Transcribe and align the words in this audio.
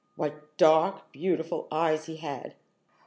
What 0.15 0.57
dark, 0.57 1.11
beautiful 1.11 1.67
eyes 1.71 2.07
he 2.07 2.15
had! 2.17 2.55